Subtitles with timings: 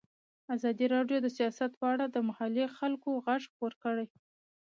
[0.55, 4.07] ازادي راډیو د سیاست په اړه د محلي خلکو غږ خپور کړی.